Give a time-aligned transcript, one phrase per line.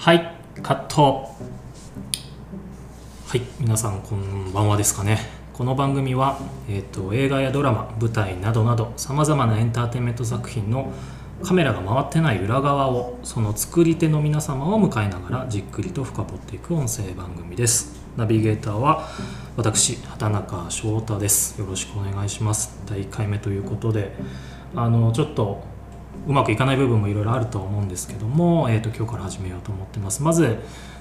[0.00, 1.28] はいカット。
[3.26, 5.18] はい皆さんこんばんはですかね。
[5.52, 6.38] この番組は、
[6.70, 10.90] えーと、映画やドラマ舞台などなどさまざまなエンターテインメント作品の
[11.44, 18.00] カメラが回ってない裏側をその作り手の皆様を迎えながらじっくりと深掘っていく音声番組です。
[18.16, 19.06] ナビゲーターは
[19.58, 21.60] 私畑中翔太です。
[21.60, 22.80] よろしくお願いします。
[22.86, 24.16] 第1回目ということで
[24.74, 25.62] あのちょっと
[26.26, 30.22] うまくいかない部分もいろいろあると思うんですけども、えーと、今日から始めようと思ってます。
[30.22, 30.58] まず、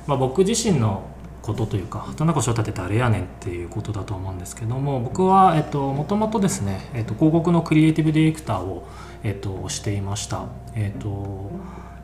[0.07, 1.03] まあ、僕自身の
[1.41, 8.87] ことというか畑中翔太って誰やねんっていうことだと思うんですけども僕はもともとですね、えーと、広告のクリエイティブディレクターを、
[9.23, 10.45] えーと、していました。
[10.75, 11.51] えっ、ー、と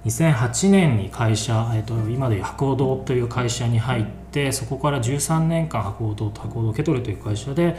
[0.06, 7.76] 2008年に会社、えー、と今でいう博報堂という会社に入ってそこから13年間博報堂と博報堂受け取るという会社で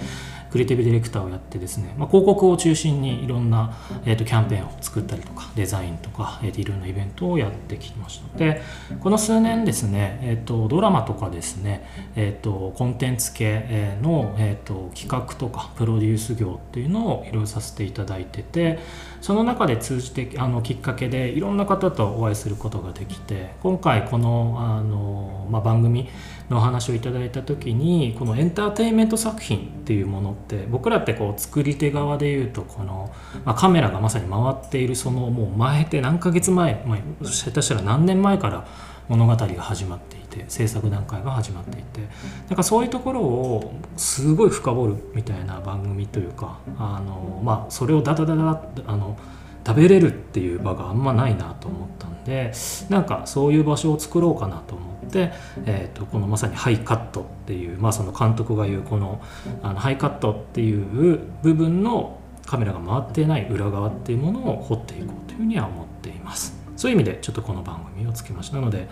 [0.51, 8.63] クリエイティブディレクターをやってですね、まあ、広告を中心にいろんな、えー、とキャンペーンを作ったりとかデザインとか、えー、といろんなイベントをやってきましたで
[9.01, 18.79] この数年ですね、えー、とドラマとかですね、えー、とコンテンツ系の、えー、と企画とかプロデュース業っていうのをいろいろさせていただいてて
[19.21, 26.09] その中で通じてあのきっかけでいろんな方とお会いすることができて今回このあの、まあ、番組
[26.49, 33.13] のお話をいただいた時にこのエンターテインメント作品っていうものって僕らってこう作り手側でいうとこの、
[33.45, 38.67] まあ、カメラがまさに回っているそのもう前って何ヶ月前、まあ、下手したら何年前から
[39.09, 42.07] 物語が始まってて制作段階が始まっていて。
[42.49, 49.19] なんかそういうところをすごい深掘るみたいな番組というかあの、まあ、それをダダダダあの
[49.67, 52.53] 食べれるっていう場があんまないなと思ったんで
[52.89, 55.33] なんかそういう場所を作ろうかなと思って、
[55.67, 59.21] えー、とこのまさにハイカットっていう、まあ、その監督が言うこの
[59.63, 66.55] あのハイカットっていう部分のカメラが回っていない裏側っていうものを掘っていこうというふうには思っています。
[66.77, 68.87] そういう意味でちょっとこの番組をつけましたので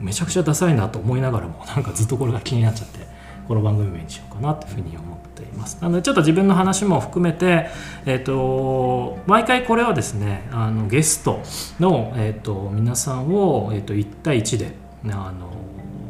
[0.00, 3.06] めちゃくちゃダサいなと思いながらもなんかずっとこれが気になっちゃって
[3.48, 5.78] この番組名にしようかなというふうに思っています。
[5.80, 7.68] なのでちょっと自分の話も含めて、
[8.04, 11.40] えーと、毎回これはですねあのゲスト
[11.78, 14.72] の、えーと、皆さんを、えーと、1対1で
[15.04, 15.52] あの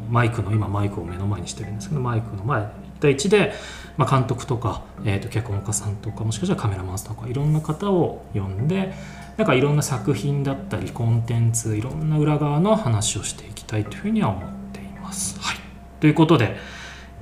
[0.09, 2.69] マイクの今マイクを目の前にしてるんですけどマイクの前1
[3.01, 3.53] 対1で、
[3.97, 8.95] まあ、監督とか、えー、と脚本家さんとかもしかしたらカメラマンさんとかいろんな方を呼んで
[9.37, 15.39] なんかいろんな作品だったりコンテンツいろんな裏側の話をしていきたいというふうには思っています。
[15.41, 15.57] はい、
[16.01, 16.57] ということで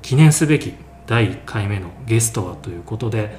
[0.00, 0.74] 記念すべき
[1.06, 3.36] 第1回目のゲストはということで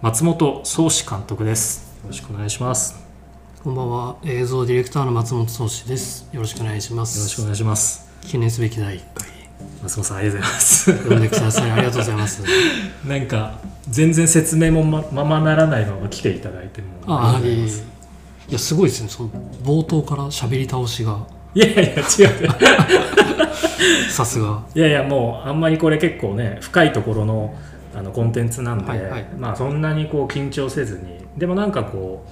[0.00, 1.98] 松本壮志監督です。
[2.02, 3.04] よろしくお願いします。
[3.62, 4.16] こんばんは。
[4.24, 6.28] 映像ディレクターの松本壮志です。
[6.32, 7.18] よろしくお願いします。
[7.18, 8.08] よろしくお願いします。
[8.22, 9.28] 記念すべき第1回。
[9.82, 11.08] 松本さんありがとうございます。
[11.08, 11.70] 呼んでください。
[11.70, 12.42] ありがとうございます。
[13.06, 16.88] なんか全然説明もまままならないまま来ていただいても。
[17.06, 17.68] ああい
[18.52, 19.08] やすごいですね。
[19.08, 19.30] その
[19.62, 21.26] 冒頭から喋り倒しが。
[21.54, 22.04] いやいや違う。
[24.10, 24.62] さすが。
[24.74, 27.54] いやいやもうあんまりこれ結構ね深いところの
[27.94, 31.16] あのコンテンツなんで、はいはい、まあそんなにこう緊張せずに。
[31.36, 32.24] でもなんかこ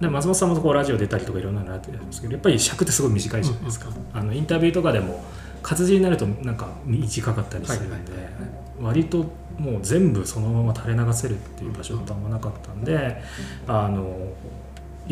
[0.00, 5.22] う松本さんもこうラジオ出たりとかいろんなのあってるんですけどやっぱり尺ってすごい短いじゃないですか、うんうん、あのインタビューとかでも
[5.62, 8.32] 活字になるとなんか短かったりするんで、はいはい、
[8.80, 9.26] 割と
[9.58, 13.20] もう全部そのまま垂れ流せるっていう場所ってあんまなかったんで、
[13.66, 14.16] あの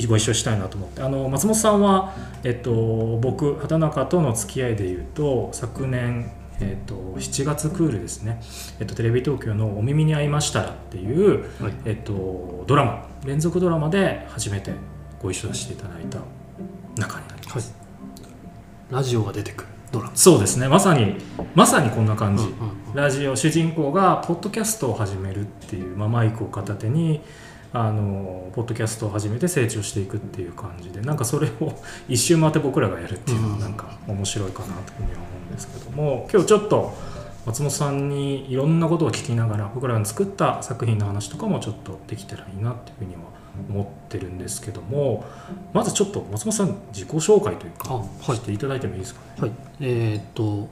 [0.07, 1.03] ご一緒したいなと思って。
[1.03, 2.15] あの松本さんは、
[2.45, 8.41] えっと、僕畑中との付き合いでいうと昨年、えっと、7月クールですね、
[8.81, 14.73] えっと、テレビ東京の「お耳に合いましたら」っていう、はい、えっと、ドラマ連続ドラマで初めて
[15.23, 16.19] ご一緒させていただいた
[16.97, 17.75] 中になります、
[18.23, 18.29] は
[18.91, 20.17] い、ラジオが出てくるドラマ。
[20.17, 20.69] そうですね。
[20.69, 21.17] まさに
[21.55, 22.55] まさにこんな感じ、うんうん
[22.91, 27.21] うん、ラジオ主人公がポッドキャストを始めるっていう、まあ、マイクを片手に
[27.73, 31.75] あのポッドキャストを始めて成長していくっていう感じでなんかそれを
[32.09, 36.95] 一周回って僕らがやるっていうのはなんか面白いかなというふうには思うんですけども今日ちょっと
[37.45, 43.21] 松本さんにいろんなことを聞きながら僕らが作った作品の話とかもちょっとできたらいいなっていうふうには
[43.71, 45.25] 思ってるんですけども
[45.73, 48.05] まずちょっと松本さん自己紹介というか、は
[48.35, 49.43] い、していただいてもいいですかね？
[49.43, 50.69] はい、えー、っと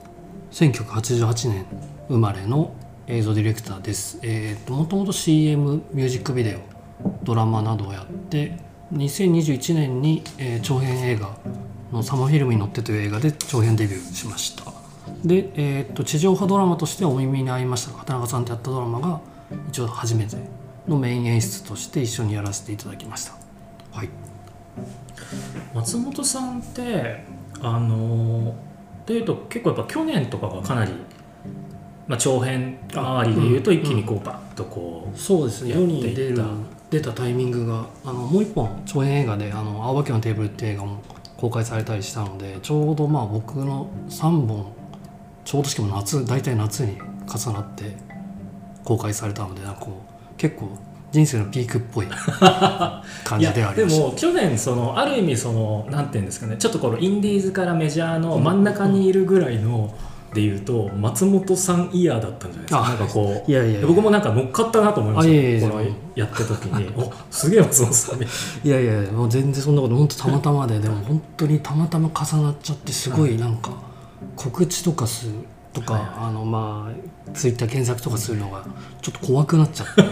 [0.52, 1.66] 1988年
[2.08, 2.72] 生まれの
[3.06, 4.18] 映像ディレクターです。
[4.22, 6.75] えー、っともともと CM ミュージックビデオ
[7.22, 8.58] ドラマなどをやって
[8.92, 11.36] 2021年に、えー、長編映画
[11.92, 14.72] の「サマーフィルムに乗って」という映画で長編デビューしました。
[15.24, 19.20] で、えー、っと地上波ドラマとしてお耳に合いました畑中さんとやったドラマが
[19.68, 20.36] 一応初めて
[20.88, 23.32] のメイン演出として一緒にやらせていただきました。
[23.92, 24.08] はい。
[25.74, 27.24] 松本さんって
[27.60, 28.54] あの
[29.02, 30.92] っていうと結構やっぱ去年とかがかなり
[32.06, 35.74] まあ、長編周りでいうと一気にこうバッとこうそうですね。
[35.74, 36.42] 世に出る
[36.90, 41.02] 出たタイミングがあのもう一本長編映画で「あの青葉家のテーブル」って映画も
[41.36, 44.66] 公開されたりしたのでちょうどまあ僕の3本
[45.44, 47.96] ちょうどしかも夏大体夏に重なって
[48.84, 50.02] 公開されたのでなんかこ
[50.32, 50.70] う結構
[51.12, 52.06] 人生のピークっぽい
[53.24, 59.94] 感じであり でも去年そのある意味そのなんていうんですかねちょっとこのインディーズからメジャーの真ん中にいるぐらいの
[60.34, 62.84] でいうと松本さんイヤーだったんじゃないですか。
[62.84, 65.82] あなんかこういやいや僕もなんか乗っかったなと思いましたあいやいやこの
[66.14, 66.92] やった時に。
[66.96, 68.26] おすげえ松本さんい
[68.64, 73.70] いやいやもう全然そんなこと本当たまたまででも本当にたまたま重なっちゃってすごいなんか
[74.34, 75.32] 告知とかする
[75.72, 76.10] とか、はいはい。
[76.28, 78.64] あのまあツイッター検索とかするのが
[79.02, 80.02] ちょっと怖くなっちゃって。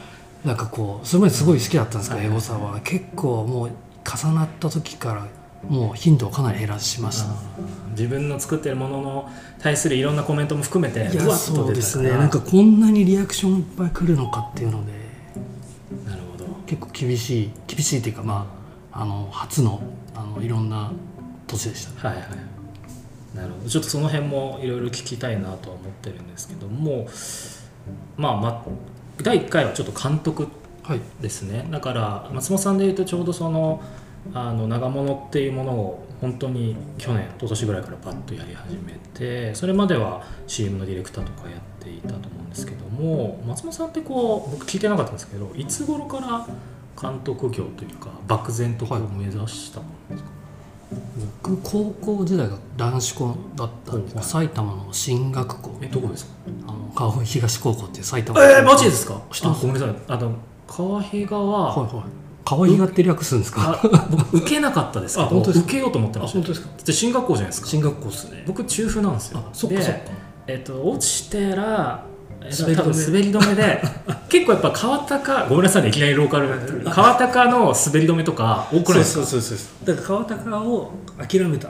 [0.44, 2.28] なんかこうそれまですごい好きだったんですけどはい。
[2.28, 2.78] エゴサは。
[2.84, 3.70] 結構もう
[4.04, 5.26] 重なった時から
[5.68, 7.28] もう頻度をかなり減らしました。
[7.28, 7.34] な
[7.90, 9.30] 自分の作ってるものの
[9.60, 12.10] 対するいろんなコメントも含めてそうですね。
[12.10, 14.92] なんかこんなにリアクションいっぱい来るのかっていうので
[16.06, 16.44] なるほど。
[16.66, 18.46] 結構厳しい厳しいっていうかま
[18.92, 19.80] ああの初の
[20.14, 20.92] あのいろんな
[21.46, 22.08] 年でした。
[22.10, 23.36] ねはいはい。
[23.36, 23.68] なるほど。
[23.68, 27.06] ちょっとその辺もいろいろ聞きたいなとは思ってるんですけども
[28.16, 28.62] まあまあ
[29.22, 30.48] 第1回はちょっと監督
[30.82, 31.00] はい。
[31.22, 31.66] ですね。
[31.70, 33.82] だから松本さんでいうとちょうどその
[34.32, 46.46] あの長物っていうものを本当に去年一昨年ぐらいからパッとやり始めてそれまでは CM のディレクターとかやっていたと思うんですけども松本さんってこう僕聞いてなかったんですけどいつ頃から
[47.00, 50.30] 監督業というか漠然とこう目指したものですか、
[51.42, 55.76] 僕高校時代が男子校だったんではい埼玉の進学校。
[55.82, 56.32] えどこですか？
[56.68, 58.42] あの川越東高校っていう埼玉。
[58.42, 59.20] えー、マジですか？
[59.60, 59.94] ごめんなさい。
[60.08, 60.36] あの
[60.68, 63.80] 川はいはい川比がって略すんですか？
[63.82, 66.40] あ僕受けなかったですけど受けようと思ってました。
[66.46, 66.68] ですか？
[66.92, 67.66] 進学校じゃないですか。
[67.68, 68.44] 進学校ですね。
[68.46, 69.38] 僕中風なんですよ。
[69.38, 70.00] あそっかでそっか。
[70.46, 72.04] えっと、落ちてら
[72.42, 73.82] えっと滑り滑り止めで
[74.28, 76.50] 結構やっぱ川高ごめんなさいねいきなりローカル
[76.84, 79.24] 川高の滑り止めとか多くないですか？
[79.26, 80.90] そうそうそうだから川高を
[81.26, 81.68] 諦めた。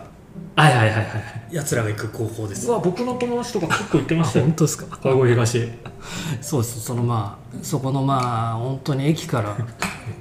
[0.57, 1.07] はいはいはいはい
[1.55, 2.67] やつらが行く高校です。
[2.69, 4.45] うわ僕の友達とか結構行ってましたよ。
[4.47, 4.99] 本当ですか？
[5.03, 5.69] 川越東めっ
[6.41, 6.81] そうです。
[6.81, 9.57] そのまあそこのまあ本当に駅から。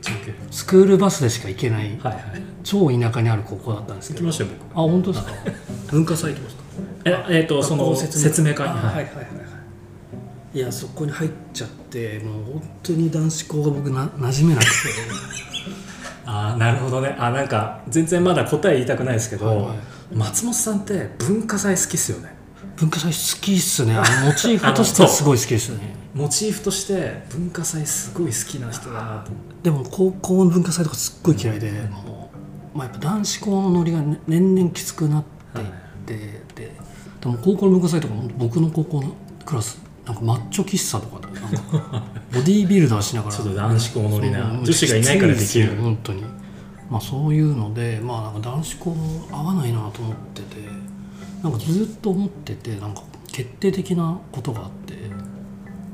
[0.01, 2.23] ちゃウケるスクールバスでしか行けないはいはい。
[2.63, 4.25] 超田舎にある高校だったんですけど。
[4.25, 5.31] 行きましたよあ本当ですか？
[5.91, 6.63] 文化祭とかですか
[7.05, 8.67] 僕ええっとその説明会。
[8.67, 9.23] にはいあはいはいはいは
[10.53, 10.57] い。
[10.57, 14.69] いやそこに入っちゃってもう本当に男子校が僕な馴染めなくて。
[16.25, 17.15] あーなるほどね。
[17.19, 20.15] あなんか全然まだ答え言いたくないですけど、はいはい。
[20.15, 22.35] 松本さんって文化祭好きっすよね
[22.77, 23.95] 文化祭好きっすね。
[23.95, 25.95] あの モチーフとしてはすごい好きですよね。
[26.13, 29.31] モチーフとして文化祭すごい好きな人だなと
[29.63, 32.29] でも高校の文化祭とかすっごい嫌いで、も
[32.73, 35.23] う、まあ、やっぱ男子校のノリがね年々きつくなっ
[35.53, 35.67] ていっ
[36.05, 36.77] て、で
[37.21, 39.15] でも高校の文化祭とか僕の高校の
[39.45, 41.21] クラスなんかマッチョ喫茶とか
[42.33, 45.75] ボディービルダーしながら ちょっと男子校ノリな女子がいないからできる。
[45.81, 46.23] 本当に。
[46.89, 48.95] まあそういうのでまあなんか男子校
[49.31, 50.67] 合わないなと思ってて
[51.43, 54.95] なんかずっと思っててなんか決定的なことがあって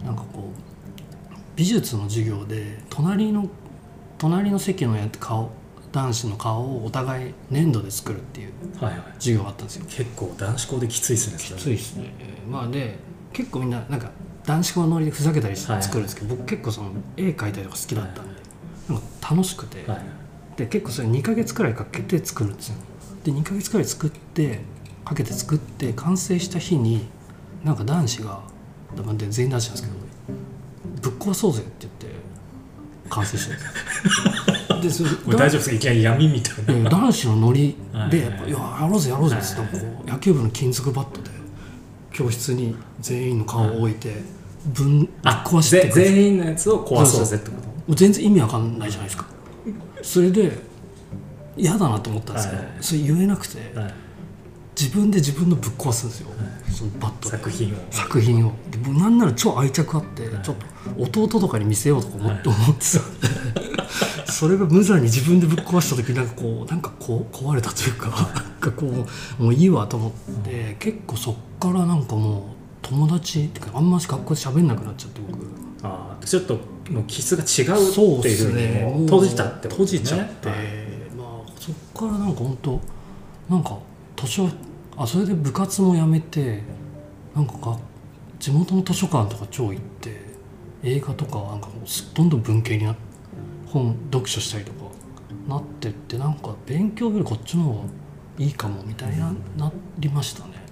[0.06, 3.50] なんかこう美術の授業で隣の
[4.18, 5.52] 隣の席のや顔
[5.92, 9.04] 男子の顔をお互い粘土で作るっていうはいはい。
[9.16, 9.86] 授業があったんですよ。
[9.90, 11.38] 結構男子校できついっすね。
[11.38, 12.14] きついですね
[12.48, 13.00] まあで
[13.34, 14.12] 結構みんななんか
[14.46, 18.42] 男子校のノリでふざけたりしてはい作るんですけど、僕結構その絵描いたりとか好きだったんで、
[18.90, 20.02] なんか楽しくて、はい
[20.58, 22.76] で結構それ2ヶ月くらいかけて作るんですよ。
[23.24, 24.60] で2ヶ月くらい作って
[25.10, 27.08] かけて作って完成した日に
[27.64, 28.42] なんか男子が
[29.30, 29.94] 全員男子なんですけど
[31.02, 32.20] ぶっ壊そうぜって言って
[33.10, 33.54] 完成して
[34.72, 35.04] るんです
[35.36, 35.76] 大丈夫ですか？
[35.76, 36.74] いきなり闇みたいな。
[36.84, 41.30] で男子のノリはいで「やっぱいややろうぜやろうぜ」っつってこう野球部の金属バットで
[42.14, 44.22] 教室に全員の顔を置いて
[44.74, 47.68] ぶんぶっあ壊してぜ全員のやつを壊そうぜってこと？
[47.68, 49.26] もう全然意味わかんないじゃないですか。
[50.04, 50.58] それで
[51.58, 52.72] 嫌だなと思ったんですけど、はい。
[52.80, 53.94] それ言えなくてはい
[54.80, 56.30] 自分で自分のぶっ壊すんですよ、
[56.72, 57.38] そのバットで。
[57.38, 57.78] 作品を。
[57.92, 58.54] 作品を。
[58.72, 60.44] でもうなんなら超愛着あって、はい。
[60.44, 60.56] ちょっ
[61.12, 62.86] と弟とかに見せようとか思って、思って
[64.26, 68.16] たそれが無残に自分でぶっ壊した時なんかこうなんかこう壊れたというかなん
[68.62, 68.86] かこ
[69.40, 70.12] うもういいわと思っ
[70.46, 72.42] て、結構そっからなんかもう
[72.82, 75.46] 友達ってかあんまし学校で喋んなくなっちゃって僕。
[75.82, 76.56] あーちょっと
[76.90, 80.00] もう気質が違うっていうふうにもう閉じたってことですね。
[80.00, 80.58] 閉じちゃって、はい。
[81.18, 82.82] まあそっからなんか本当
[83.50, 83.78] なんか
[84.16, 84.50] 図書
[85.00, 86.62] あそれで部活もやめて
[87.34, 87.78] なんかが
[88.38, 90.12] 地元の図書館とか超行って
[90.84, 92.94] 映画とかなんかもうすどんどん文系にな
[93.66, 94.80] 本読書したりとか
[95.48, 97.80] なってってなんか勉強よりこっちの方が
[98.38, 100.66] いいかもみたいななりましたね。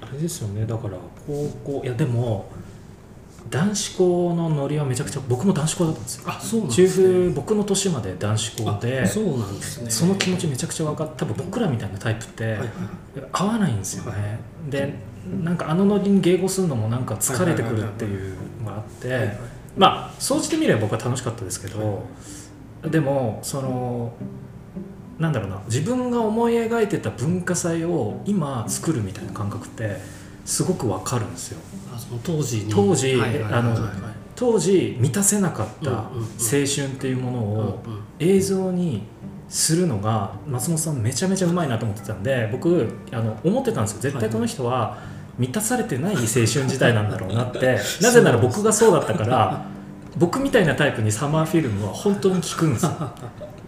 [0.00, 2.48] あれですよねだから高校いやでも
[3.50, 6.22] 男子校のノリはめちゃくちゃ僕も男子校だったんですよ。
[6.26, 7.06] あそうなん中ですね。
[7.12, 9.90] 風僕の年まで男子校であそうなんですね。
[9.90, 12.58] その気持ちめちゃくちゃ分かった多分僕らみたいなタイプって、
[13.32, 19.32] 合わないんですよね、はいでなんかあのノリに迎合するのもなんか疲れてくるっていうのがあって、
[19.76, 22.04] まあ総じてみれば僕は楽しかったですけど、
[22.84, 24.12] でもその
[25.18, 29.96] なんだろうな自分が思い描いてた文化祭を今作るみたいな感覚って
[30.46, 31.58] すごくわかるんですよ。
[32.22, 32.72] 当時に。
[32.72, 33.76] 当時あの
[34.36, 37.82] 当時満たせなかった青春っていうものを
[38.18, 39.02] 映像に
[39.48, 44.00] するのが松本さんめちゃめちゃうまいなと思ってたんで僕あの思ってたんですよ。
[44.00, 44.98] 絶対この人は
[45.36, 47.80] 満たされてない青春時代なんだろうなって。
[48.00, 49.66] なぜなら僕がそうだったから
[50.16, 52.92] 僕みたいなタイプにサマーフィルムは本当に効くんですよ。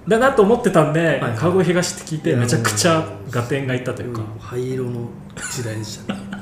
[0.06, 1.35] だなと思ってたんではい。
[1.37, 3.04] 川越東って聞いてめちゃくちゃ
[3.35, 5.08] 合点がいったというか、うん灰色の
[5.52, 6.38] 時代でしたね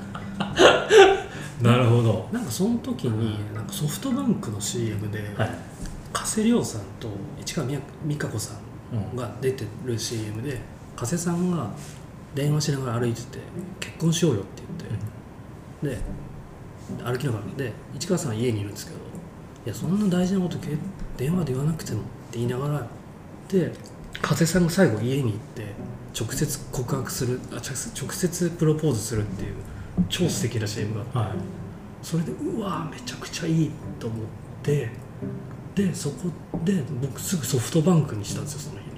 [1.62, 5.50] なるほど、なんかその時になんかソフトバンクの CM で、はい。
[6.12, 7.08] 加瀬亮さんと
[7.40, 8.54] 市川美美香子さ
[8.92, 8.98] うん。
[8.98, 10.58] んが出てる CM で
[10.94, 11.70] 加瀬さんが
[12.34, 13.38] 電話しながら歩いてて
[13.80, 14.62] 「結婚しようよ」って
[15.82, 18.98] 言って、で歩きながらで市川さんは家にいるんですけど
[19.66, 20.68] 「いやそんな大事なことけ
[21.16, 22.86] 電話で言わなくても」って言いながら
[23.48, 23.72] で
[24.22, 25.74] 加瀬さんが最後家に行って
[26.18, 29.54] 直接告白するあ直接直接プロポーズするっていう
[30.08, 31.18] 超素敵な CM があって。
[31.18, 31.28] はい。
[32.02, 34.20] それでうわめちゃくちゃいいと思っ
[34.62, 34.90] て
[35.74, 36.28] でそこ
[36.64, 38.96] で僕すぐソフトバンクにしたんですよその日に。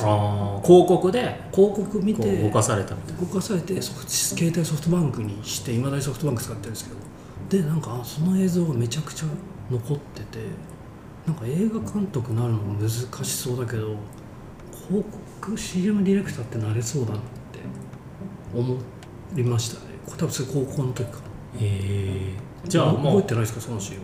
[0.00, 0.66] あー。
[0.66, 1.20] 広告で
[1.52, 3.20] 広告見て動かされたみたいな。
[3.20, 6.96] 動かされてそ携帯ソフトバンクにしていまだにソフトバンク使ってるんですけど。
[7.48, 9.26] でなんかあその映像がめちゃくちゃ
[9.70, 10.38] 残ってて
[11.26, 13.96] なんか映画監督になるのも難しそうだけど
[14.88, 15.04] 広
[15.40, 17.20] 告 CM ディレクターってなれそうだなっ
[17.52, 17.60] て
[18.52, 18.76] 思
[19.36, 21.24] いましたね多分それ高校の時かな。
[21.60, 22.32] へえ
[22.68, 24.02] じゃあ覚もうえてないですかその CM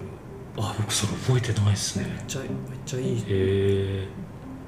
[0.57, 2.07] あ僕それ覚えてないですね。
[2.07, 2.49] めっちゃめっ
[2.85, 3.17] ちゃいい。
[3.19, 4.09] へえ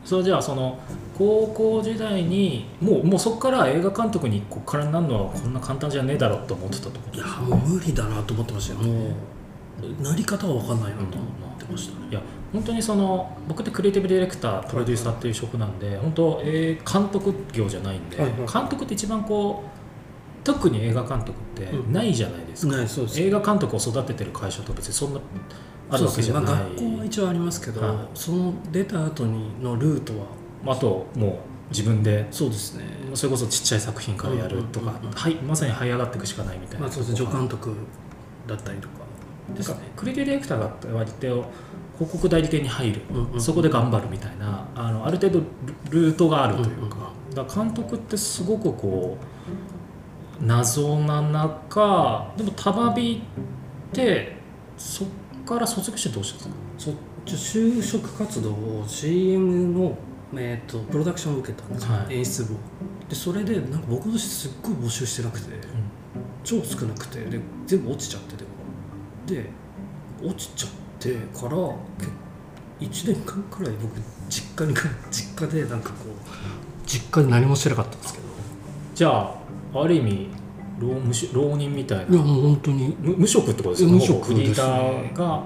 [0.04, 0.78] それじゃあその
[1.16, 8.80] 高校時代にもうもうそこから映画監督にこっからなるのはこんな簡単じゃねえだろうと思ってたってこといやもう無理だなと思ってましたよ。
[8.80, 9.08] も
[9.98, 12.08] うなり方は分かんないなと思ってましたね。
[12.10, 12.20] いや
[12.52, 18.38] 本当にその僕ってクリエイティブディレクタープロデューサーっていう職なんで本当、えー監督業じゃないんで、はいはい。
[18.38, 19.83] 監督って一番こう
[20.44, 21.92] 特に映画監督ってうん。
[21.92, 23.20] ないじゃないですか、うです。
[23.20, 25.20] 映画監督を育ててる会社と別にそんな
[25.90, 27.96] あるわけじゃない、ねまあ、学校は一応ありますけど、はい。
[28.14, 30.26] その出た後にのルートは。
[30.66, 31.34] あともう
[31.70, 32.84] 自分でそうですね。
[33.14, 37.16] それこそちっちゃい作品からやるとか、はい、まさに這い上がっていくしかないみたいな、まあそうですね。
[37.18, 37.74] 助監督
[38.46, 39.04] だったりとか。
[39.48, 40.58] なんかクリエイティブディレクター
[40.90, 41.26] が割と
[41.98, 43.02] 広告代理店に入る、
[43.38, 45.40] そこで頑張るみたいなあのある程度
[45.90, 49.33] ルルートがあるというか,、だ監督ってすごくこう
[50.44, 53.22] 謎な中でもたまび
[53.90, 54.36] って
[54.76, 55.08] そっ
[55.46, 56.96] から卒業してどうしたんですか？
[57.24, 59.96] 就職活動を CM の、
[60.36, 62.16] えー、とプロダクションを受けたんですよ、はい。
[62.16, 62.56] 演出部を。
[63.08, 65.46] でそれでなんか僕の年すっごい募集してなくて、
[66.42, 68.48] 超少なくてで全部落ちちゃってでも。
[69.26, 69.50] で
[70.22, 70.70] 落ちちゃっ
[71.00, 73.94] てからけ1年間くらい僕
[74.28, 78.24] 実家に帰実家でなんかこう実家で何もしてなかったんですけど。
[78.94, 79.34] じゃあ
[79.74, 80.28] ある意味
[80.80, 82.16] 浪無し浪人みたいな。
[82.16, 82.86] いやもう本当に。
[82.90, 83.92] い無無職ってことですか？
[83.92, 85.12] 無職ですね。
[85.14, 85.42] ーが。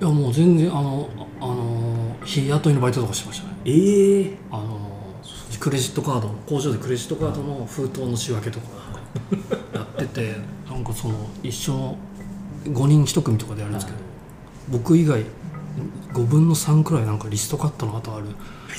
[0.00, 1.08] やもう全然あの
[1.40, 3.56] あの日雇いのバイトとかしてましたね。
[3.64, 4.38] ええ。
[4.50, 4.78] あの
[5.58, 8.66] クレジットカード工場でクレジットカードの封筒の仕分けとか。
[9.74, 10.36] やってて
[10.70, 11.96] なんかその一緒の
[12.64, 13.98] 5人1組とかでやるんですけど、
[14.70, 15.24] 僕以外
[16.12, 18.26] 5分の3くらいなんかリストカットの後ある。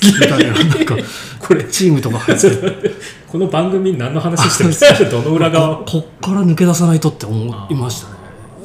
[0.00, 0.96] みたいななんか
[1.38, 2.90] これチームとか入ってて
[3.28, 5.04] この番組何の話してるんです？
[5.04, 5.76] かどの裏側？
[5.78, 8.14] ここっから抜け出さないとって思いましたね。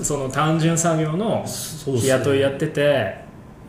[0.02, 3.16] その単純作業の日雇いやってて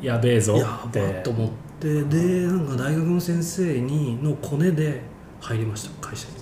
[0.01, 1.01] やべえぞって。
[1.01, 1.49] っと思っ
[1.81, 2.05] て。
[2.05, 5.03] でなんか大学の先生にのコネで
[5.41, 6.35] 入りました会社に。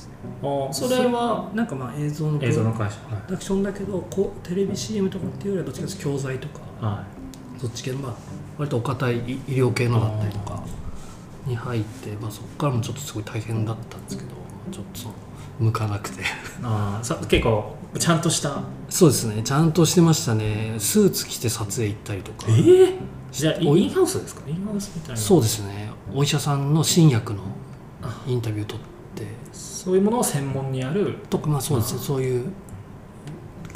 [0.43, 2.97] あそれはなんかまあ映像の映像の会社。
[2.97, 6.61] プロダクションだけどこうテレビ CM とかっていうよりはどっちかというと教材とか。
[6.81, 7.05] は
[7.65, 7.93] そっち系？
[7.93, 8.15] のまあ
[8.59, 10.63] 割とお堅い医医療系のだったりとか
[11.47, 14.31] に入って、まあ、そこからもちょっとすごい大変だったんですけど
[14.71, 15.15] ちょっとその
[15.61, 16.21] 向かなくて。
[16.21, 16.25] い
[16.63, 18.61] あーさ結構ちゃんとした？
[18.91, 19.43] そうですね。
[19.43, 20.75] ちゃんとしてましたね。
[20.79, 22.47] スーツ着て撮影行ったりとか。
[22.51, 22.99] え
[23.33, 24.43] じゃあインハウスですか？
[24.49, 25.17] インハウスみたいな。
[25.17, 25.91] そうですね。
[26.13, 27.41] お医者さんの新薬の
[28.27, 29.27] インタビュー取って。
[29.53, 31.19] そういうものを専門にやる？
[31.31, 32.01] とかまあそうですね。
[32.01, 32.53] そういう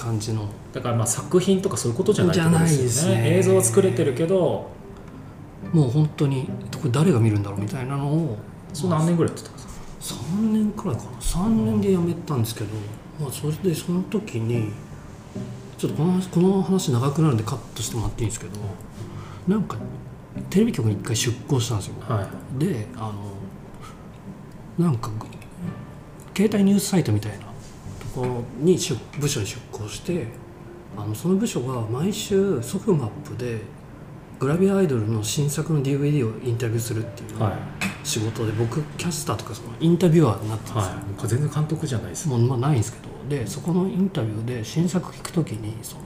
[0.09, 0.49] 感じの。
[0.73, 3.37] だからまあ作品とかそういうことじゃないじゃないですね。
[3.37, 4.71] 映像は作れてるけど
[5.73, 8.39] もう本当にこれ誰が見るんだろうみたいなのを。
[8.73, 9.73] それ何年ぐらいやってたんですか
[10.17, 11.11] ？3年くらいかな。
[11.19, 12.67] 3年で辞めたんですけど、
[13.21, 14.73] まあ、それでその時に
[15.79, 18.61] ちょっとこの話この話長くなるんでカットしてもらっていいんですけど
[19.47, 19.79] なんか
[20.51, 21.95] テレビ局に一回出向したんですよ。
[22.01, 22.59] はい。
[22.59, 23.13] であ
[24.79, 25.11] のなんか
[26.37, 27.48] 携帯ニュースサイトみたいな
[28.59, 30.27] に出部署に出向して
[30.97, 33.61] あのその部署が毎週ソフマップで
[34.39, 37.53] グラビアアイドルの新作の DVD をインタビューするっていうはい。
[38.05, 40.87] 仕事で僕キャスターとかそのインタビュアーになってるんです。
[40.87, 41.29] よ、はい。
[41.29, 42.29] 全然監督じゃないです。
[42.29, 46.03] もうまあないんですけどでそこのインタビューで新作聞くときにその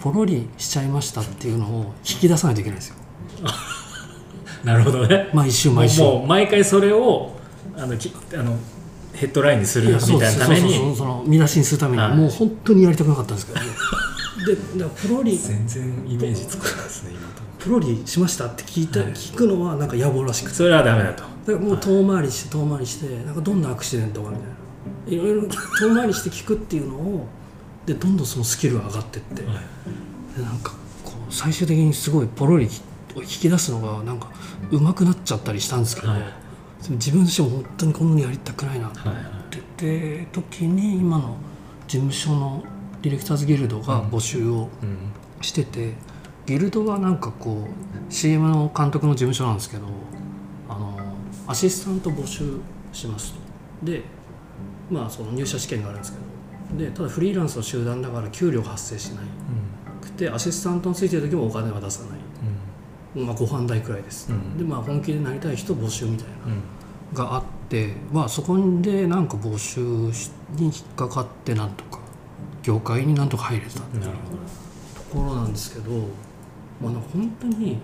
[0.00, 2.96] ポロリしちゃいましたっていうのを引き出さないといけないんですよ。
[4.64, 5.30] なるほどね。
[5.32, 6.02] 毎週毎週。
[6.02, 7.32] もう毎回それを
[7.76, 8.56] あのきあの
[9.18, 12.16] ヘッドラインにするみたいなためそうそうそうにその見出しにするために、はい。
[12.16, 13.60] もう本当にやりたくなかったんですけど。
[13.60, 13.66] ね
[14.46, 17.42] でだからポロリ全然イメージつかないですね今と。
[17.58, 19.08] プロリしましたって聞いた、はい。
[19.12, 20.54] 聞くのはなんか野暮らしくて。
[20.54, 21.24] それはダメだと。
[21.24, 24.54] だからもう遠回りして遠回りしてなんかどんなアクシデントがみたいな。
[25.08, 27.26] いろいろ遠回りして聞くっていうのを
[27.84, 29.54] でどんどんそのスキルが上がってって、はい。
[30.36, 30.72] でなんか
[31.04, 32.66] こう最終的にすごいポロリ
[33.16, 34.30] を引き出すのがなんか
[34.70, 36.20] 上手くなっちゃったりしたんですけど、はい
[36.90, 38.98] 自分としても本当にこんなにやりたくないなって
[39.50, 41.36] 言って時に今の
[41.86, 42.64] 事務所の
[43.02, 44.98] ディレクターズギルドが募集をうん
[45.40, 45.94] してて、
[46.46, 49.86] ギルドはなんかこう CM の監督の事務所なんですけど
[50.68, 50.98] あの
[51.46, 52.58] アシスタント募集
[52.92, 53.38] しますと。
[53.86, 54.02] で
[54.90, 56.84] まあその入社試験があるんですけど。
[56.84, 59.24] でただフリーランスの集団だから給料が発生しない。
[60.02, 64.58] くてアシスタントについてる時もお金は出さない、まあ、ご飯代くらいです、うん。
[64.58, 66.32] でまあ本気でなりたい人募集みたいな。
[66.46, 66.62] うん
[67.12, 72.00] があって、まあ、そこでなんか募集に引っかかってなんとか
[72.62, 74.10] 業界になんとか入れたっていうと
[75.12, 75.90] ころなんですけど、
[76.80, 77.78] まあ、本当に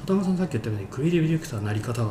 [0.00, 2.02] 畑中さんさっき言ったようにクリエイティブディレクターのなり方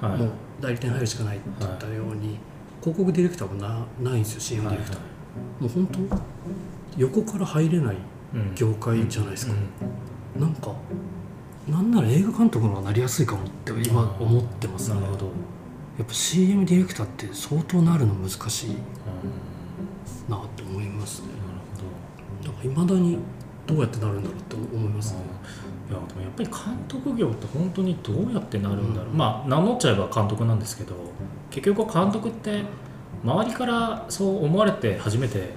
[0.00, 0.18] はい。
[0.18, 0.30] もう
[0.60, 2.38] 代理店入るしかないって言ったように、
[2.80, 5.00] 広告ディレクターもなないんですよ CM ディレクター、
[5.60, 5.98] もう本当
[6.96, 7.96] 横から入れない
[8.34, 9.52] うん業界じゃないですか、
[10.36, 10.40] うん。
[10.40, 10.72] なんか
[11.68, 15.00] なんなら映画監督の方がなりやすいかもって今思ってますね。
[15.00, 15.30] なるほど
[16.00, 18.76] やっぱ CM ディレクターって相当なるの難しいうん
[20.30, 21.28] なって思いますね。
[21.28, 21.60] なる
[22.40, 22.50] ほど。
[22.50, 23.18] だからいまだに
[23.66, 25.12] どうやってなるんだろうって思います。
[25.12, 25.18] ね
[25.90, 26.56] いやでもやっぱり監
[26.88, 30.94] 督業って本当にどうやってなるんだろう、まあ名乗っちゃえば監督なんですけど
[31.50, 32.62] 結局監督って
[33.22, 35.50] 周りからそう思われて初めて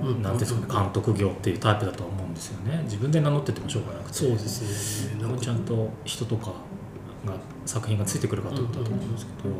[0.00, 0.20] うん。
[0.20, 2.80] なんていうんですかね監督業っていうタイプだとは思うんですよね。
[2.84, 4.14] 自分で名乗っててもしょうがなくて。
[4.14, 5.38] そうですね。
[5.40, 6.54] ちゃんと人とか
[7.26, 7.34] が
[7.66, 9.54] 作品がついてくるかと思ったと思うんですけど、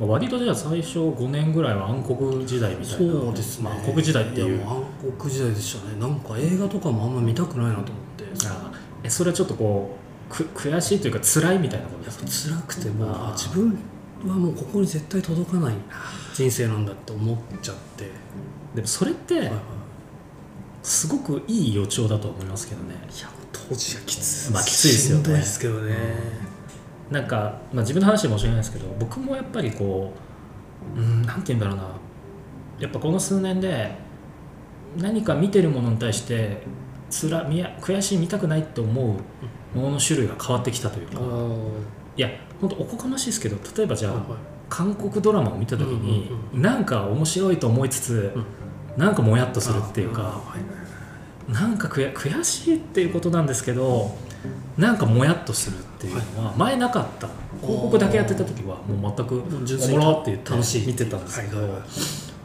[0.00, 3.12] まあ割とじゃあ最初5年ぐらいは暗黒時代みたいな。
[3.12, 4.60] そうですね、まあ、暗黒時代っていう。
[4.66, 4.84] 暗
[5.18, 6.00] 黒時代でしたね。
[6.00, 7.84] なんか映画とかもあんま見たくないなと思っ
[8.16, 8.24] て。
[8.46, 9.96] あえそれはちょっとこ
[10.30, 12.56] うく悔しいというか辛いみたいなことですか？
[12.56, 13.78] 辛くてもう自分
[14.26, 15.74] はもうここに絶対届かない
[16.34, 18.10] 人生なんだって思っちゃって、
[18.74, 19.50] でもそれって
[20.82, 22.94] すごくいい予兆だと思いますけどね。
[22.94, 24.52] いや当時はきつい。
[24.52, 25.24] まあきついですよね。
[25.24, 25.94] しんどいですけどね、
[27.10, 30.12] なんか、まあ、自分の話で申し訳ないですけど僕もやっぱりこ
[30.96, 31.88] ううんなんて言うんだろうな。
[32.78, 33.96] やっぱこの数年で
[34.96, 36.62] 何か見てるものに対して
[37.10, 39.06] つらみや悔しい見たくないって思う
[39.76, 41.20] ものの種類が変わってきたというか、
[42.16, 44.38] いや本当おこがましいですけど例えばじゃあ、はいはい。
[44.68, 49.02] 韓国ドラマを見た時に、うんうんなんか面白いと思いつつ、うん。
[49.02, 50.64] なんかもやっとするっていうか、あーはいは
[51.50, 51.52] い。
[51.52, 54.14] なんか悔悔しいっていうことなんですけど
[54.76, 57.28] なんかもやっとするっていうのは前なかった。
[57.60, 61.82] 広告だけやってた時はもう全くお粋にもろって楽しい見てたんですけど、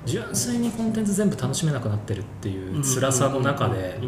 [0.06, 4.00] 純粋にコンテンツ全部楽しめなくなってるっていう辛さの中で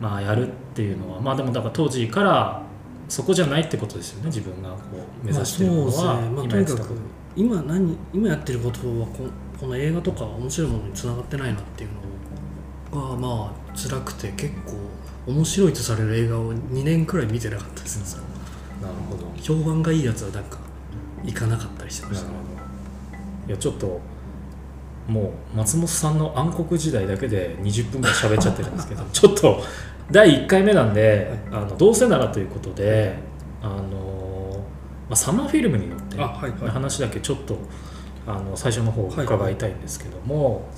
[0.00, 2.62] まあやるっていうのはまあでもだから当時から
[3.08, 4.76] そこじゃないってことですよね自分がこ
[5.22, 6.30] う目指してるものはまあそうですね。
[6.30, 6.88] まあ、今やってたこと。
[6.88, 9.28] とにかく今何今やってることはこ
[9.60, 11.90] この映画とか面白いものにつながってないなっていう
[12.96, 14.72] のがまあ辛くて結構
[15.26, 18.22] 面白いとされる映画を2年くらい見てなかったですね、
[18.80, 19.26] なるほど。
[19.42, 20.58] 評判がいいやつはなんか
[21.24, 22.26] 行かなかったりしてました。
[22.26, 23.48] なるほど。
[23.48, 24.00] いやちょっと
[25.08, 29.62] もう松本さんの暗黒時代だけで20分ぐらい喋っちゃってるんですけど ちょっと
[30.10, 33.16] 第1回目なんで、あのどうせならということで
[33.62, 34.64] あの、
[35.08, 36.70] まあ、サマーフィルムに乗ってあはいはい。
[36.70, 37.58] 話だけちょっと
[38.26, 40.68] あの最初の方伺いたいんですけども、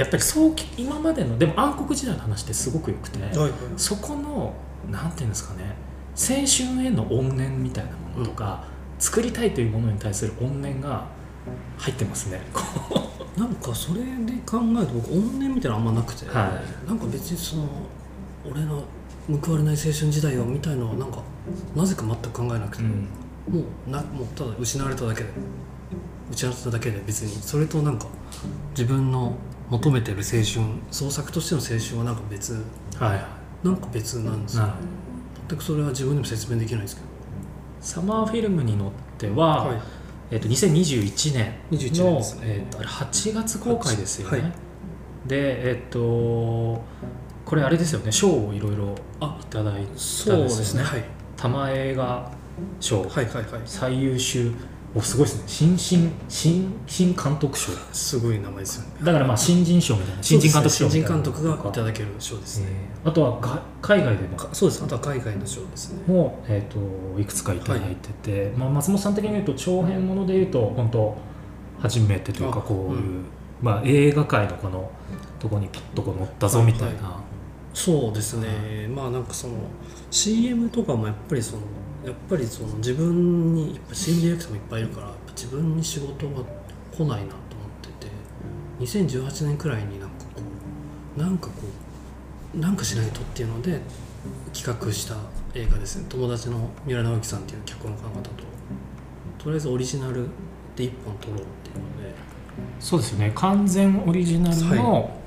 [0.00, 3.52] やっぱりそうき今までのでも暗黒時代の話ってすごくよくて、はいはい。
[3.76, 4.54] そこの
[4.90, 5.76] なんていうんですかね
[6.12, 8.64] 青春への怨念みたいなものとか、
[8.98, 11.06] 作りたいというものに対する怨念が
[11.76, 12.40] 入ってますね。
[13.36, 14.06] なんかそれで
[14.44, 17.68] 考えると僕怨念みたいなのあんまなくて、はなんか別にその
[18.50, 18.82] 俺の
[19.42, 21.22] 報われない青春時代をみたいのはなんか
[21.76, 23.08] なぜか全く考えなくて、うん。
[23.48, 25.30] もうなもうただ失われただけで
[26.30, 28.06] 失われただけで別にそれとなんか
[28.70, 29.34] 自分の
[29.70, 30.60] 求めてる青春。
[30.90, 32.54] 創作としての青春はなんか別。
[32.54, 33.66] はいはい。
[33.66, 34.62] なんか別なんですよ。
[34.64, 34.84] なるほど。
[35.48, 37.06] 全くそれは自分でも説明できないんですけど。
[37.80, 39.80] サマーフィルムに乗っては、はい。
[40.30, 42.40] えっと2021年21の年ね。
[42.42, 44.52] えっとあれ8月公開ですよね、はい。
[45.26, 45.98] でえっと
[47.44, 48.12] これあれですよね。
[48.12, 50.82] 賞をいろいろあいただいたんそうですね。
[50.82, 51.04] はい。
[51.36, 52.30] 玉映画
[52.78, 53.44] 賞、はいはいはい。
[53.64, 54.52] 最優秀
[54.94, 55.44] おすごいですね。
[55.46, 57.70] 新新新新監督賞。
[57.92, 59.04] すごい名前ですよね。
[59.04, 60.22] だからまあ新人賞みたいな。
[60.22, 63.10] 新人監督賞新人監督がいただける賞ですね、えー。
[63.10, 64.36] あとはが海外でも。
[64.36, 64.82] かそうです。
[64.82, 66.02] あとは海外の賞ですね。
[66.12, 71.16] も、えー、といくつかいただいてて、まあ、松本さん的に言うと長編もので言うと本当
[71.80, 73.24] 初めてというかあこういう、うん
[73.62, 74.90] まあ、映画界のこの
[75.38, 77.20] とこにピッとこう乗ったぞみたいな、は
[77.72, 79.54] そうですね、まあなんかその
[80.10, 81.62] CM とかもやっぱりその
[82.04, 86.42] やっぱりその自分にやっぱレクターもいっぱいいるからやっぱ自分に仕事が
[86.96, 87.26] 来ないなと思っ
[87.82, 88.12] てて
[88.80, 90.42] 2018年くらいになんかこ
[91.16, 91.52] うなんかこ
[92.54, 93.80] うなんかしないとっていうので
[94.52, 95.16] 企画した
[95.54, 96.06] 映画ですね。
[96.08, 98.30] 友達の三浦直樹さんっていう脚本家の方と
[99.38, 100.26] とりあえずオリジナル
[100.76, 102.14] で一本撮ろうっていうので。
[102.78, 103.32] そうですよね。
[103.34, 105.19] 完全オリジナルの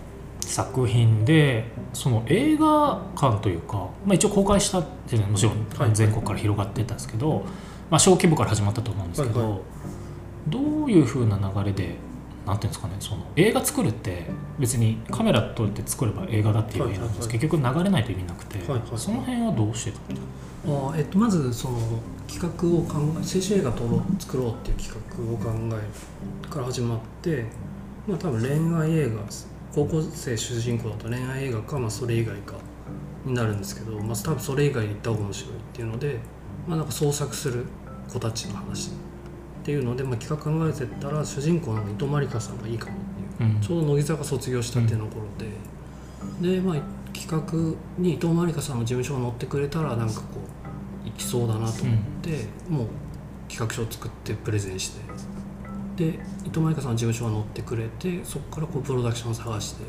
[0.45, 5.91] 作品で、その映画館というか、まあ、一応公開したっていうのはもちろんはい。
[5.93, 7.45] 全国から広がってたんですけど、
[7.89, 9.59] まあ、小規模から始まったと思うんですけど、はいはい。
[10.49, 11.95] どういうふうな流れで
[12.45, 14.25] なんていうんですかねその映画作るって
[14.59, 20.27] 別にカメラ撮って作れば映画だっていう意味なんです、はいはい結局流れないと意味なくて、はいはいその辺はどうしてたんですか？
[20.65, 21.77] あーえっと、まずその
[22.27, 27.45] 企画を考え青春映画撮ろう作ろうっていう企画を考えるから始まって、
[28.05, 29.21] まあ、多分恋愛映画
[29.73, 32.55] 高校生主人公だと恋愛映画か、まあ、それ以外か
[33.25, 36.19] になるんですけど、まあ、多分それ以外で行った方が面白いっていうので、
[36.67, 37.65] まあ、なんか創作する
[38.11, 38.93] 子たちの話っ
[39.63, 43.61] ていうので、まあ、企画考えてったら主人公の伊藤まりかさんがいいかもっていううん。
[43.61, 45.21] ちょうど乃木坂卒業したっていうとこ
[46.41, 46.77] ろで、でまあ
[47.13, 50.27] 企画に伊藤まりかさんの事務所が乗ってくれたらなんかこ
[51.03, 52.87] う行きそうだなと思って、もう
[53.47, 55.01] 企画書を作ってプレゼンして
[55.95, 59.83] で伊藤まりかさんの事務所が乗ってくれてそこからこうプロダクションを探して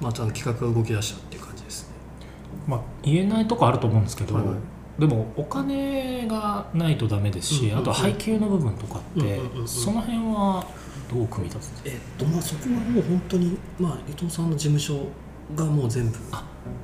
[0.00, 1.96] まあちゃんと企画が動き出したっていう感じですね。
[2.66, 4.56] まあ、言えないとこあると思うんですけど、はいはい。
[5.00, 7.80] でもお金がないとダメですし、うんうんうん。
[7.80, 9.68] あとは配給の部分とかって、うんうんうんうん。
[9.68, 10.66] その辺は
[11.12, 15.06] どう組み立ててえっとまあそこはもう本当にまあ伊藤さんの事務所
[15.54, 16.18] がもう全部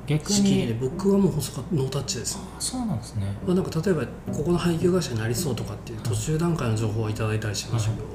[0.07, 2.37] 逆仕切りでに僕はもう細かノータッチです。
[2.37, 3.25] ねあそうなんですね。
[3.45, 8.07] まあ、なんか例えばここの配給会社になりそうとかっていう途中段階の情報はいただいたりしましたけど、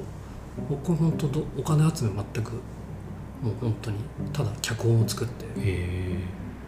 [0.69, 2.51] 僕は本当どお金集め全く
[3.41, 3.97] もう本当に
[4.33, 5.45] ただ脚本を作って。
[5.57, 6.17] へ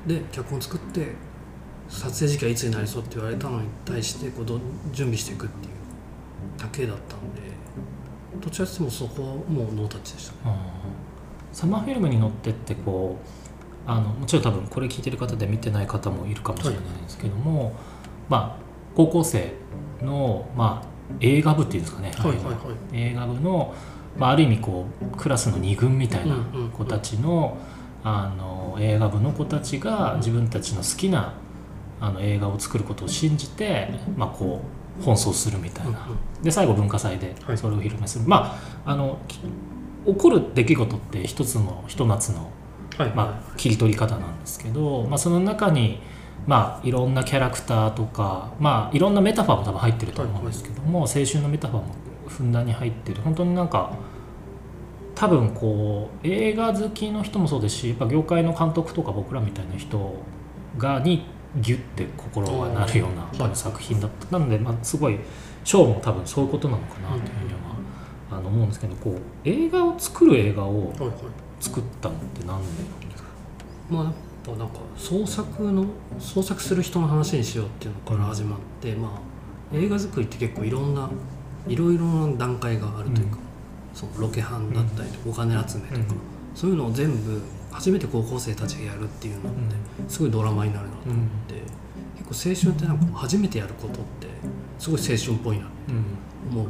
[0.08, 1.14] で脚本を作って
[1.90, 4.60] 撮影時期はいつになりそうって言われたのに対してこうど
[4.92, 5.74] 準備していくっていう
[6.58, 7.42] だけだったんで
[8.40, 10.50] どちらかというとそこはもうノータッチでした。
[10.50, 10.56] あー
[11.54, 17.74] サマーフィルムに乗ってってこうあのもちろん多分これ聞いてる方で見てない方もいるかもしれないんですけども、
[18.30, 18.62] まあ
[18.96, 19.54] 高校生
[20.02, 20.88] の、まあ、
[21.20, 22.56] 映画部っていうんですかね、はいはいはい。
[22.94, 23.74] 映画部の、
[24.18, 26.38] まあ、ある意味こうクラスの2軍みたいな
[26.76, 27.58] 子たちの,、
[28.04, 31.34] あの映画部の子たちが自分たちの好きな
[32.00, 34.62] あの映画を作ることを信じて、まあ、こ
[35.00, 35.98] う奔走するみたいな、うん
[36.42, 37.58] で最後文化祭ではい。
[37.58, 39.38] それをお披露目する、まああのき
[40.06, 42.50] 起こる出来事って一つのひと夏の、
[42.98, 43.10] はい。
[43.12, 46.00] まあ、切り取り方なんですけど、まあ、その中に、
[46.48, 51.94] まあ、いろんなキャラクターとか、まあ、いろんなメタファーも多分入ってると思うんですけども、青春のメタファーも
[52.28, 53.22] ふんだんに入ってる。
[53.22, 53.92] 本当になんか
[55.14, 60.16] 多分こう映画好きの人もそうですしやっぱ業界の監督とか僕らみたいな人
[60.78, 61.28] がに
[61.58, 64.40] ギュッて心がなるような作品だった。
[64.40, 65.20] なので、まあ、すごい
[65.64, 67.60] 賞も多分そういうことなのかなというふうには、
[68.32, 70.92] あの思うんですけどこう映画を作る映画を
[71.60, 72.64] 作ったのって何でなん
[73.12, 73.30] ですか？
[73.92, 75.86] まあなんか創作の
[76.20, 79.22] 創作する人の話にしようっていうのから始まって、ま
[79.74, 81.10] あ映画作りって結構いろんな
[81.68, 83.38] いろいろな段階があるというか、
[83.94, 86.06] そのロケハンだったりとか、お金集めとか、うん。
[86.56, 89.76] そういうのを全部初めて高校生たちがやるっていうのって、
[90.08, 91.54] すごいドラマになるなと思って、
[92.30, 94.28] 結構青春ってなんか初めてやることって
[94.80, 96.60] すごい青春っぽいなってうん。
[96.60, 96.70] 思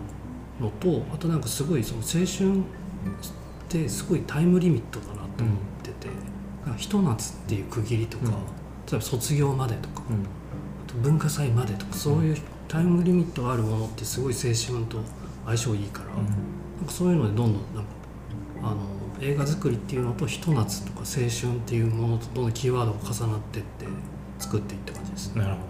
[0.60, 2.64] うのとあとなんかすごいその青春っ
[3.70, 6.08] てすごいタイムリミットだなと思ってて、
[6.78, 8.32] ひと夏っていう区切りとか、うん。
[8.32, 8.38] 例
[8.94, 10.16] えば卒業までとかうん。
[10.16, 10.20] あ
[10.88, 15.00] と文化祭までとかそういうタイムリミットがあるものってすごい青春と
[15.46, 17.90] 相性いいから、なんかそういうのでどんどんなんか
[18.64, 18.78] あの
[19.20, 23.86] 映画作りっていうのとひと夏とか青春っていうものとどんどんキーワードが重なってって
[24.40, 25.42] 作っていった感じですね。
[25.42, 25.62] なるほ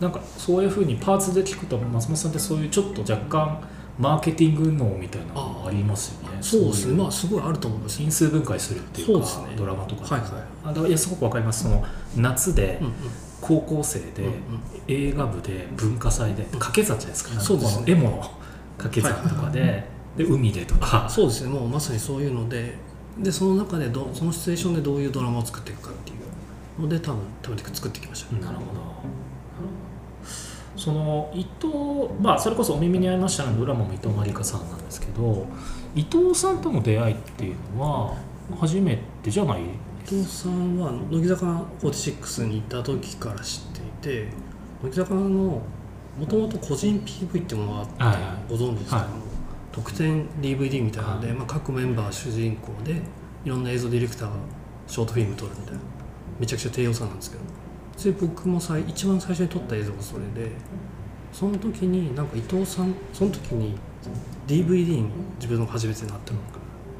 [0.00, 0.08] ど。
[0.08, 3.60] なんかそういうふうにパーツで聞くと松本さんってそういうちょっと若干
[3.98, 6.38] マーケティング脳みたいなのもありますよね。
[6.40, 6.94] そうですね。
[6.94, 8.02] いまあすごいあると思います。
[8.02, 9.56] 因数分解するっていうかそうですね。
[9.56, 10.14] ドラマとか。
[10.14, 10.30] はいはい。
[10.64, 11.64] あだいやすごくわかります。
[11.64, 11.84] その
[12.16, 12.94] 夏でうんうん。
[13.40, 14.06] 高校生で
[14.88, 17.40] 映画部で文化祭で掛け算じゃないですか。
[17.40, 17.92] そうですね。
[17.92, 18.16] エモの
[18.78, 19.84] 掛け算とかで
[20.16, 21.06] で海でとか。
[21.08, 21.50] そうですね。
[21.50, 22.74] もうまさにそういうので
[23.18, 26.14] でその中でどそのシチュエーションでどういうドラマを作っていくかってい
[26.78, 28.34] うので多分多分作ってきました。
[28.34, 28.68] ねなるほど
[30.84, 31.72] その伊藤
[32.20, 35.46] まあそれこそお耳に合いましたのドラマも伊藤まりかさんなんですけど
[35.94, 38.14] 伊藤さんとの出会いっていうのは
[38.60, 39.62] 初めてじゃない？
[39.62, 39.66] 伊
[40.06, 41.46] 藤さんは乃木坂
[41.80, 43.62] 46に行った時から知っ
[44.02, 44.28] ていて
[44.82, 45.62] 乃木坂の
[46.18, 49.06] もともと個人 PV ってものがあって、はご存知ですか、はい。
[49.72, 51.36] 特典 DVD みたいなので、はい。
[51.36, 53.00] まあ、各メンバー主人公で
[53.44, 54.36] いろんな映像ディレクターが
[54.86, 55.80] ショートフィルム撮るみたいな。
[56.38, 57.42] めちゃくちゃ低予算なんですけど
[57.96, 60.50] それ僕もさい一番最初に撮った映像がそれで
[61.32, 63.76] その時になんか伊藤さんその時に
[64.46, 66.44] DVD に自分の初めてなったのが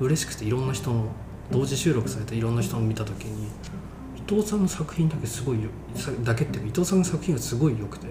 [0.00, 1.06] 嬉しくていろんな人の
[1.50, 3.48] 同時収録されたいろんな人の見た時に
[4.16, 8.06] 伊藤さんの作品だけすごいよさだけっていうか伊藤さんの作品がすごい良くて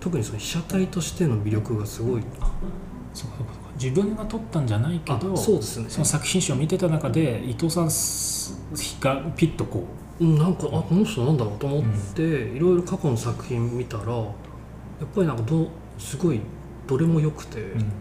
[0.00, 2.22] 特にその被写体としての魅力がすごい。
[3.14, 3.36] そうか
[3.80, 5.86] 自分が撮ったんじゃないけどあそうですね。
[5.88, 7.84] その作品集を見てた中で伊藤さん
[9.00, 14.24] がピッとこうんなんかあこの人なんだろうと思って、いろいろ過去の作品見たらや
[15.04, 16.40] っぱりなんかどうすごい
[16.86, 17.92] どれも良くて、う、うん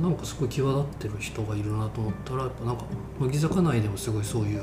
[0.00, 2.84] なんかすごい際立ってる人がいるなと思ったらやっぱなんか
[3.20, 4.62] 乃木坂内でもすごいそういう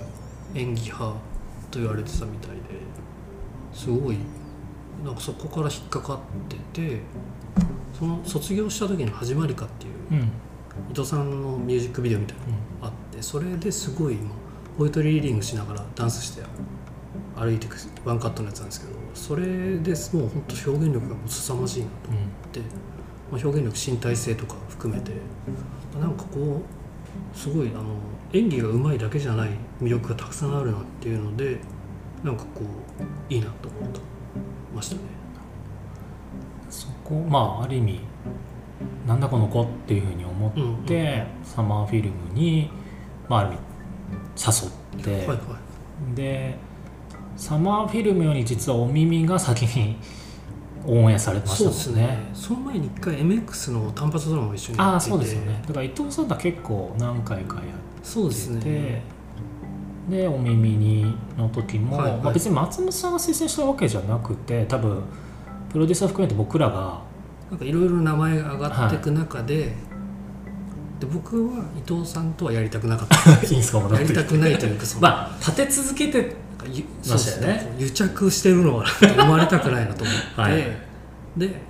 [0.55, 1.05] 演技派
[1.71, 2.61] と言われてたみたいで
[3.73, 4.17] すごい
[5.05, 6.19] なんかそこから引っかかっ
[6.73, 6.99] てて
[7.97, 10.23] その卒業した時の「始まりか」っていう
[10.91, 12.51] 伊藤さんのミュージックビデオみたいなの
[12.81, 14.35] があってそれですごいも
[14.75, 16.43] うポエトリーリーディングしながらダンスして
[17.41, 17.75] 歩いていく
[18.05, 22.65] ワンカットのやつなんですけどそれですもう本当表現力がもう凄まじいなと思って、ま
[23.31, 25.11] あ、表現力身体性とか含めて
[25.99, 27.95] なんかこうすごいあの
[28.31, 29.49] 演技がうまいだけじゃない
[29.81, 31.59] 魅力がたくさんあるなっていうので
[32.23, 32.61] なんかこ
[33.29, 33.99] ういいなと思って
[34.75, 35.01] ましたね。
[36.69, 38.01] そこまあある意味
[39.07, 42.69] なんだこの子っていうふうに思って、サマーフィルムに、
[43.27, 43.61] まあ、ある意味
[44.37, 45.59] 誘って、はいは
[46.13, 46.15] い。
[46.15, 46.57] で
[47.41, 49.97] サマーフィルムより実はお耳が先に
[50.85, 51.79] オンエアされてましたもんね。
[51.81, 52.29] そうですね。
[52.35, 55.17] その前に一回 MX の単発ドラマを一緒にやああっていて。
[55.17, 55.63] そうですよね。
[55.67, 57.61] だから伊藤さんとは結構何回かや
[58.03, 59.01] そうですってて、ね。
[60.07, 62.21] でお耳にの時も、はいはい。
[62.21, 65.01] まあ、別に松本さんが推薦したわけじゃなくて多分
[65.71, 67.01] プロデューサー含めて僕らが
[67.49, 69.73] なんかいろいろ名前が上がっていく中で,、
[70.99, 73.31] で僕は伊藤さんとはやりたくなかった。
[73.47, 80.63] いいんですかやりたくないというか まあ立て続けてかゆそうです癒着してるのは生まれたくないなと思って、 はい。
[81.37, 81.61] で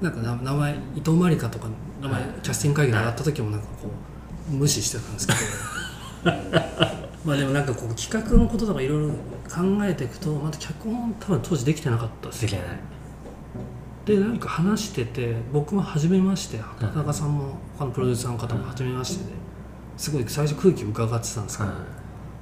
[0.00, 1.68] なんかな名前伊藤まりかとか
[2.00, 2.30] 名前、はい。
[2.42, 3.88] キャスティング会議で上がった時もなんかこ
[4.50, 5.38] う無視してたんですけど。
[7.24, 9.14] まあでもなんかこう企画のこととかいろいろ
[9.48, 12.62] 考えていくとまた脚本多分当時できてなかったですできない。
[14.04, 19.30] でなんか話してて僕も初めまして畑中さんも他のプロデューサーの方も初めましてで
[19.96, 21.70] すごい最初空気を伺ってたんですけど、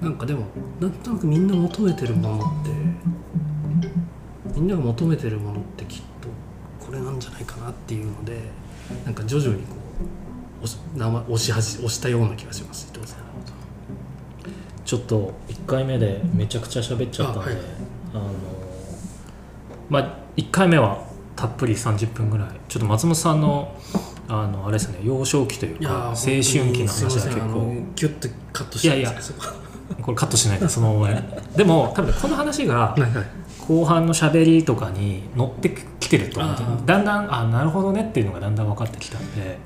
[0.01, 0.47] なんかでも
[0.81, 2.71] なんとなくみんな求めてるものって
[4.55, 6.29] みんなが求めてるものってきっと
[6.85, 8.41] これなんじゃないかなっていうので
[9.05, 9.75] なんか徐々にこ
[10.63, 12.91] う押し押しはじ押したような気がします。
[12.95, 13.21] 伊藤さん
[14.85, 17.51] ちょっと1回目でめちゃくちゃ喋っちゃったんで
[18.15, 18.33] あ、あはいの
[19.89, 21.05] まあ1回目は
[21.37, 22.49] たっぷり30分ぐらい。
[22.69, 23.77] ちょっと松本さんの
[24.29, 29.33] あのあれですね幼少期というか青春期の話が結構ギュッとカットしていやいやそ
[29.97, 31.23] ここれカットしないでそのまま。
[31.57, 33.13] でも多分この話がはいはい。
[33.71, 39.59] 後半のしゃべりとかに乗ってきてると思っだんだんあなるほどねっていうのがだんだん分かってきたんで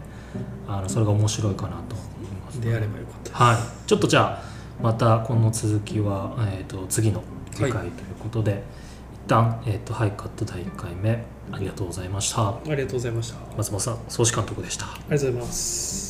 [0.68, 2.60] あのそれが面白いかなと思います。
[2.60, 3.56] であればよかったはい、
[3.86, 4.42] ちょっとじゃあ
[4.82, 8.62] またこの続きは、えー、と次の次回ということで、
[9.14, 12.48] 一旦、えー、とハイカット第1回目ありがとうございました。
[12.48, 13.36] ありがとうございました。
[13.36, 14.84] あ松本さん総司監督でした。
[14.84, 16.03] りがとうございます